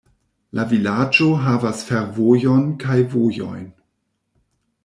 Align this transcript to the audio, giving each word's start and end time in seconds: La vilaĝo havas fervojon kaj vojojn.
La 0.59 0.63
vilaĝo 0.71 1.27
havas 1.43 1.83
fervojon 1.89 2.65
kaj 2.85 2.99
vojojn. 3.15 3.69